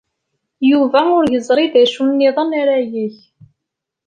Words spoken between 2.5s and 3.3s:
ara yeg.